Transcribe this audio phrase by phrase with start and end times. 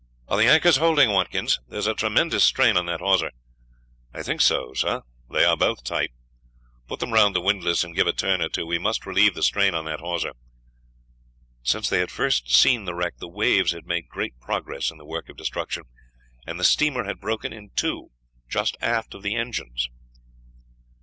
[0.27, 1.59] "Are the anchors holding, Watkins?
[1.67, 3.29] There's a tremendous strain on that hawser."
[4.11, 6.09] "I think so, sir; they are both tight."
[6.87, 9.43] "Put them round the windlass, and give a turn or two, we must relieve the
[9.43, 10.33] strain on that hawser."
[11.61, 15.05] Since they had first seen the wreck the waves had made great progress in the
[15.05, 15.83] work of destruction,
[16.47, 18.09] and the steamer had broken in two
[18.49, 19.87] just aft of the engines.